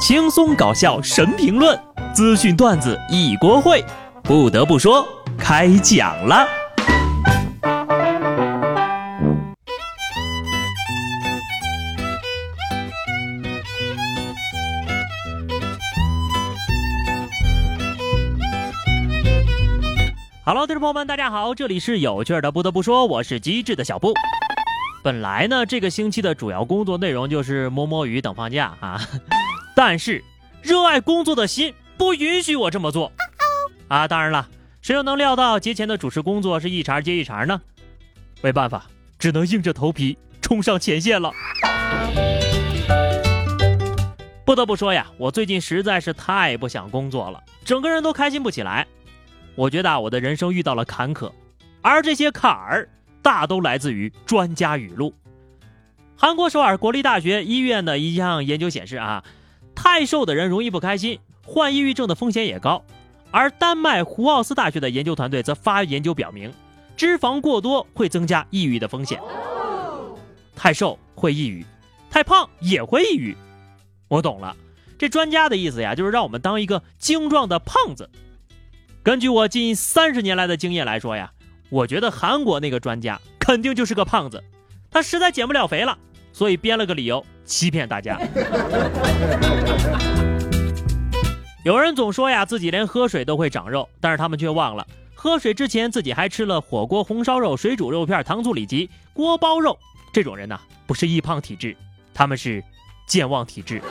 [0.00, 1.78] 轻松搞笑神评论，
[2.14, 3.84] 资讯段子一锅烩。
[4.22, 6.48] 不得不说，开讲了。
[20.46, 22.50] Hello，听众朋友们，大家好，这里是有趣的。
[22.50, 24.14] 不得不说，我是机智的小布。
[25.04, 28.98] 本来呢，这个星期的主要工作内容就是摸摸鱼等放假啊。
[29.74, 30.22] 但是，
[30.62, 33.12] 热爱工作的心不允许我这么做
[33.88, 34.06] 啊！
[34.06, 34.48] 当然了，
[34.82, 37.60] 谁又能料到节前的主持工作是一茬接一茬呢？
[38.42, 38.86] 没办法，
[39.18, 41.32] 只能硬着头皮冲上前线了。
[44.44, 48.86] 不得不说呀，我最近实在是太不想工作了，整个人都开心不起来。
[49.54, 51.32] 我觉得我的人生遇到了坎坷，
[51.80, 52.88] 而这些坎儿
[53.22, 55.14] 大都来自于专家语录。
[56.16, 59.24] 韩国首尔国立大学医院的一项研究显示啊。
[59.82, 62.84] 太瘦的人容易不开心，患抑郁症的风险也高。
[63.30, 66.52] 而丹麦胡奥斯大学的研究团队则发研究表明，
[66.98, 69.18] 脂肪过多会增加抑郁的风险。
[70.54, 71.64] 太瘦会抑郁，
[72.10, 73.34] 太胖也会抑郁。
[74.08, 74.54] 我懂了，
[74.98, 78.10] 这专家的意思呀，就是让我们当一个精壮的胖子。
[79.02, 81.32] 根据我近三十年来的经验来说呀，
[81.70, 84.44] 我觉得韩国那个专家肯定就是个胖子，
[84.90, 85.96] 他实在减不了肥了，
[86.32, 87.24] 所以编了个理由。
[87.44, 88.16] 欺骗大家。
[91.64, 99.76] 有人总说呀，自己连喝水都会长肉，但是他们却忘了，喝水之前自己还吃了火锅、红烧肉、水煮肉片、糖醋里脊、锅包肉。
[100.12, 101.76] 这种人呢，不是易胖体质，
[102.14, 102.62] 他们是
[103.06, 103.82] 健忘体质。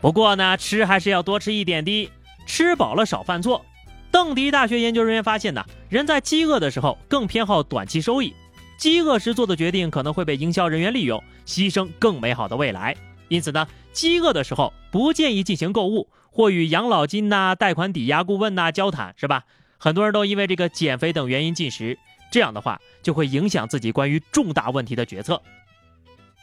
[0.00, 2.10] 不过呢，吃还是要多吃一点的，
[2.46, 3.64] 吃饱了少犯错。
[4.10, 8.32] 邓迪大学研究人员发现呢，人在饥饿的时候更偏好短期收益。
[8.76, 12.96] 饥饿时做的决定可能会被营销人员利用，牺牲更美好的未来。
[13.28, 19.44] 因此呢，饥饿的时候不建议进行购物或与养老金呐、贷款抵押顾问呐交谈，是吧？
[19.78, 21.98] 很多人都因为这个减肥等原因进食，
[22.30, 25.40] 这样的话就会影响自己关于重大问题的决策。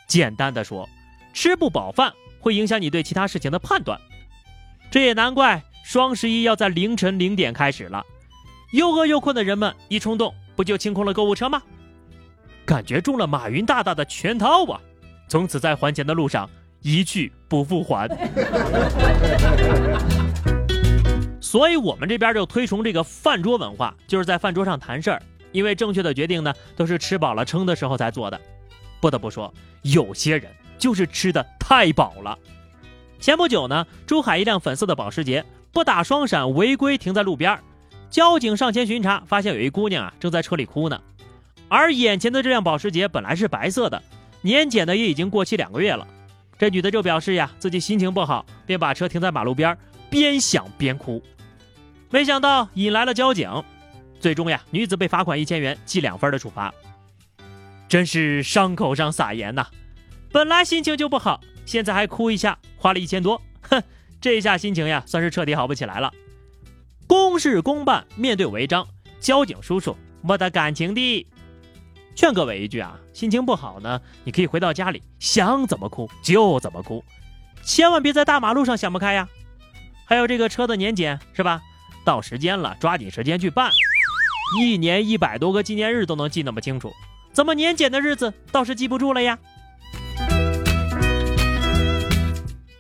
[0.08, 0.88] 简单的说，
[1.34, 4.00] 吃不饱饭会影响你对其他事情的判断。
[4.90, 8.04] 这也难怪双十一要在凌晨零点开始了，
[8.74, 11.62] 又饿又困的人们一冲动，不就清空了购物车吗？
[12.66, 14.80] 感觉中了马云大大的圈套啊！
[15.28, 16.50] 从此在还钱的路上
[16.82, 18.08] 一去不复还。
[21.40, 25.22] 所以，我们这边就推崇这个饭桌文化，就是在饭桌上谈事儿。
[25.52, 28.40] 因为正确的决定呢，都是吃饱了撑的时候才做的。
[29.02, 32.38] 不得不说，有些人就是吃的太饱了。
[33.20, 35.44] 前不久呢，珠海一辆粉色的保时捷
[35.74, 37.60] 不打双闪违规停在路边，
[38.10, 41.02] 交警上前巡查，发现有一姑娘啊正在车里哭呢。
[41.72, 44.04] 而眼前的这辆保时捷本来是白色的，
[44.42, 46.06] 年检的也已经过期两个月了。
[46.60, 49.78] 这女的就表示呀，自己心情不好，便把车停在马路边，
[50.10, 51.24] 边想边哭。
[52.10, 53.50] 没想到引来了交警，
[54.20, 56.74] 最终呀，女子被罚款一千元，记两分的处罚。
[57.88, 59.66] 真是伤口上撒盐呐！
[60.30, 63.82] 本来心情就不好，现在还哭一下，花了一千多，哼，
[64.20, 66.12] 这下心情呀，算是彻底好不起来了。
[67.08, 68.86] 公事公办，面对违章，
[69.22, 71.26] 交警叔叔没得感情的。
[72.16, 77.04] 劝各位一句啊，心情不好呢，你可以回到家里想怎么哭就怎么哭，
[77.64, 79.28] 千万别在大马路上想不开呀。
[80.06, 81.62] 还有这个车的年检是吧？
[82.04, 83.72] 到时间了，抓紧时间去办。
[84.60, 86.92] 一年一百多个纪念日都能记那么清楚，
[87.32, 89.40] 怎么年检的日子倒是记不住了呀？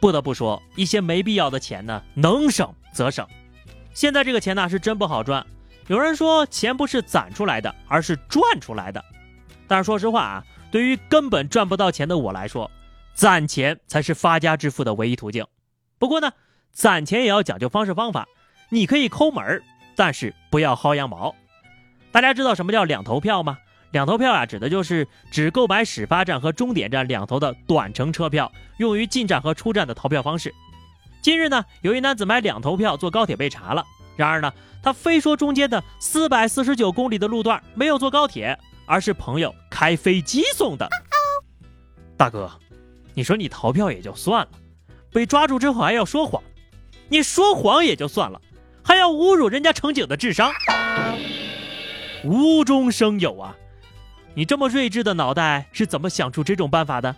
[0.01, 3.25] 不得不说，一些没必要的钱呢，能省则省。
[3.93, 5.45] 现在这个钱呢，是真不好赚。
[5.87, 9.03] 有人说，钱不是攒出来的，而是赚出来的。
[9.71, 12.69] 但是说实话啊，对于根本赚不到钱的我来说，
[13.13, 15.45] 攒钱才是发家致富的唯一途径。
[15.97, 16.29] 不过呢，
[16.73, 18.27] 攒钱也要讲究方式方法。
[18.67, 19.63] 你可以抠门儿，
[19.95, 21.33] 但是不要薅羊毛。
[22.11, 23.59] 大家知道什么叫两头票吗？
[23.91, 30.53] 两头票啊，指的就是只购买始发站和终点站两头的短程车票，用于进站和出站的逃票方式。
[31.21, 33.85] 近日呢，有一男子买两头票坐高铁被查了，
[34.17, 34.51] 然而呢，
[34.83, 38.59] 他非说中间的四百四十九公里的路段没有坐高铁。
[38.91, 40.85] 而是朋友开飞机送的，
[42.17, 42.51] 大哥，
[43.13, 44.49] 你说你逃票也就算了，
[45.13, 46.43] 被抓住之后还要说谎，
[47.07, 48.41] 你说谎也就算了，
[48.83, 50.51] 还要侮辱人家乘警的智商，
[52.25, 53.55] 无中生有啊！
[54.33, 57.15] 你这么睿智的脑袋是怎么想出这种办法的？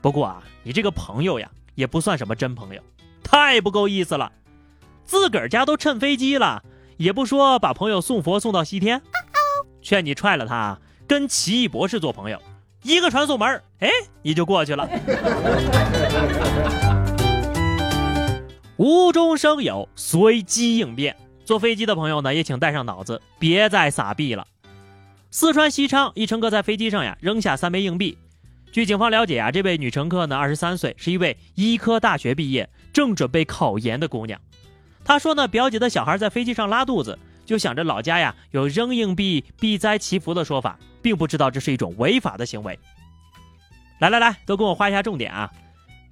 [0.00, 2.80] 不过啊，你这个朋友呀，也不算什么真朋友，
[3.22, 4.32] 太不够意思了，
[5.04, 6.64] 自个儿家都趁飞机了，
[6.96, 9.02] 也不说把朋友送佛送到西天，
[9.82, 10.80] 劝你踹了他。
[11.06, 12.40] 跟奇异博士做朋友，
[12.82, 13.88] 一个传送门，哎，
[14.22, 14.88] 你就过去了。
[18.76, 21.16] 无中生有，随机应变。
[21.44, 24.46] 坐飞机的朋友呢，也请带上脑子，别再撒币了。
[25.30, 28.16] 四川西昌一乘客在飞机上呀，扔下三枚硬币。
[28.72, 34.40] 据警方了解啊，这位女乘客呢，二十三岁，是一位医科大学毕业，正准备考研的姑娘。
[35.04, 42.78] 她说呢，表姐的小孩在飞机上拉肚子，就想着老家呀有扔硬币避灾祈福的说法，并不知道这是一种违法的行为。
[43.98, 45.52] 来来来，都跟我画一下重点啊！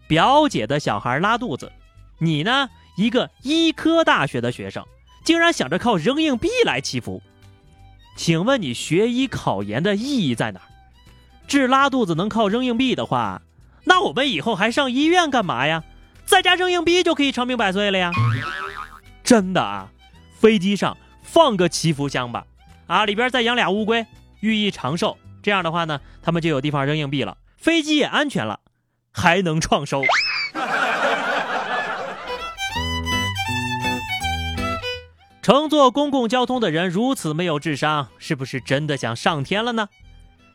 [0.06, 1.72] 表姐的小孩拉肚子，
[2.18, 4.84] 你呢，一个医科大学的学生，
[5.24, 7.22] 竟然想着靠扔硬币来祈福，
[8.16, 10.68] 请问你学医考研的意义在哪儿？
[11.48, 13.40] 治拉肚子能靠扔硬币的话，
[13.84, 15.82] 那我们以后还上医院干嘛呀？
[16.26, 18.12] 在家扔硬币就可以长命百岁了呀！
[19.24, 19.88] 真的啊，
[20.38, 22.46] 飞机上放个祈福箱吧，
[22.86, 24.06] 啊，里边再养俩乌龟，
[24.42, 25.16] 寓意长寿。
[25.42, 28.60] 这样的话呢，他们就有地方扔硬币了，飞机也安全了，
[29.10, 30.02] 还能创收。
[35.42, 39.88] 乘坐公共交通的人如此没有智商，是不是真的想上天了呢？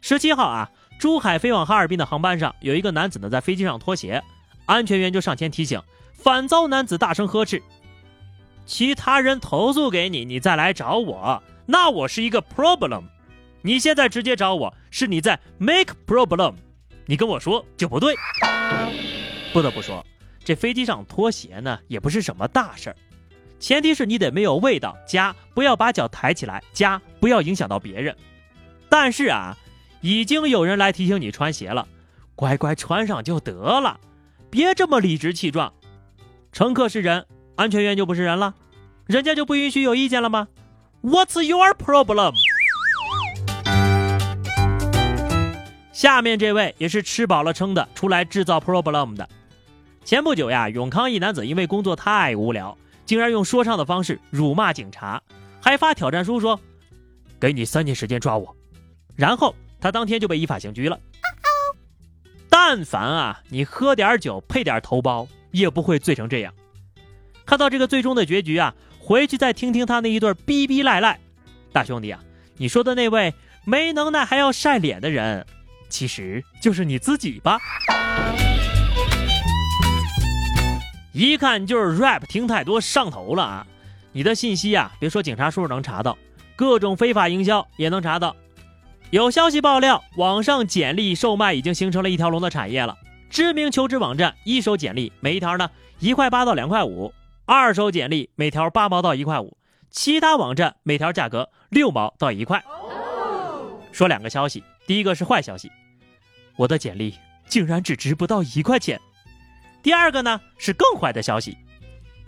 [0.01, 0.69] 十七号啊。
[0.99, 4.23] 珠海飞往哈尔滨的航班上，有一个男子呢在飞机上脱鞋，
[4.65, 5.79] 安全员就上前提醒，
[6.15, 7.61] 反遭男子大声呵斥
[8.65, 13.03] ：“其他人投诉给你，你再来找我，那我是一个 problem。
[13.67, 16.53] 你现在直接找我，是你在 make problem。
[17.05, 18.15] 你跟我说就不对。”
[19.51, 20.05] 不得不说，
[20.41, 22.95] 这飞机上脱鞋呢也不是什么大事儿，
[23.59, 28.15] 前提是你得没有味道，加不要把脚抬起来，加不要影响到别人。
[28.87, 29.57] 但是啊。
[30.01, 31.87] 已经有人来提醒你穿鞋了，
[32.35, 33.99] 乖乖穿上就得了，
[34.49, 35.73] 别这么理直气壮。
[36.53, 37.25] 乘客是人，
[37.55, 38.53] 安全员就不是人了，
[39.07, 40.47] 人家就不允许有意见了吗
[41.01, 42.33] ？What's your problem？
[45.97, 49.27] 下面这位也是吃饱了撑的出来制造 problem 的。
[50.05, 55.19] 前不久呀，永康一男子因为工作太无聊，竟然用说唱的方式辱骂警察，
[55.59, 56.59] 还发挑战书说
[57.41, 58.55] ：“给你三天时间抓我。”
[59.17, 59.55] 然后。
[59.79, 60.99] 他当天就被依法刑拘了。
[62.49, 66.51] 但凡啊，你喝点酒配点头孢，也不会醉成这样。
[67.45, 71.19] 看到这个最终的结局啊，回去再听听他那一对逼逼赖赖。
[71.71, 72.19] 大兄弟啊，
[72.57, 73.35] 你说的那位
[73.65, 75.45] 没能耐还要晒脸的人，
[75.89, 77.59] 其实就是你自己吧？
[81.13, 83.67] 一看就是 rap 听太多上头了啊！
[84.11, 86.17] 你的信息啊，别说警察叔叔能查到，
[86.55, 88.35] 各种非法营销也能查到。
[89.09, 92.95] 有消息爆料，网上简历售卖已经形成了一条龙的产业了。
[93.29, 95.69] 知名求职网站一手简历每一条呢
[95.99, 97.13] 一块八到两块五，
[97.45, 99.57] 二手简历每条八毛到一块五，
[99.89, 102.63] 其他网站每条价格六毛到一块。
[103.91, 105.71] 说两个消息，第一个是坏消息，
[106.55, 107.13] 我的简历
[107.47, 108.99] 竟然只值不到一块钱。
[109.83, 111.55] 第二个呢是更坏的消息，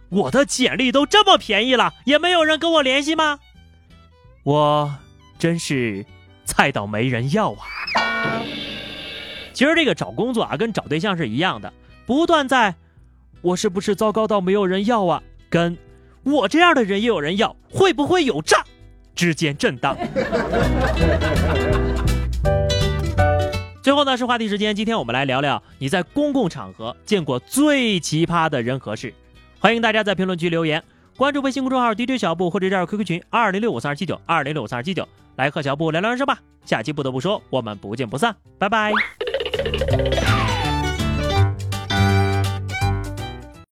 [0.09, 3.39] 我的简历都这么便宜了，也没有人跟我联系吗？
[4.43, 4.95] 我
[5.39, 6.05] 真是。
[6.45, 8.41] 菜到没人要啊！
[9.53, 11.71] 其实这个找工作啊，跟找对象是一样的，
[12.07, 12.73] 不断在
[13.41, 15.77] “我是不是糟糕到没有人要啊”跟
[16.25, 18.65] “我这样的人也有人要，会不会有诈”
[19.13, 19.95] 之间震荡。
[23.81, 29.13] 最后呢是话题时间，今天我们来聊聊你在公共场合见过最奇葩的人和事。
[29.59, 30.83] 欢迎大家在评论区留言，
[31.17, 35.07] 关注微信公众号 DJ 小布或者加入 QQ 群二零六五三二七九二零六五三二七九。
[35.35, 38.91] 来和小布聊聊人生吧，下期不得不说，我们不见不散，拜拜。